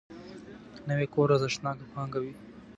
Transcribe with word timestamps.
نوی 0.87 1.07
کور 1.13 1.29
ارزښتناک 1.35 1.77
پانګه 1.93 2.19
وي 2.21 2.33